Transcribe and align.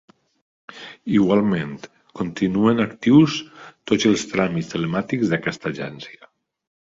Igualment, 1.17 1.75
continuen 2.21 2.85
actius 2.85 3.37
tots 3.93 4.09
els 4.13 4.25
tràmits 4.33 4.73
telemàtics 4.73 5.35
d'aquesta 5.35 5.73
Agència. 5.77 6.33